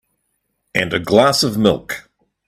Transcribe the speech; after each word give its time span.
And 0.73 0.93
a 0.93 0.99
glass 0.99 1.43
of 1.43 1.59
milk. 1.59 2.09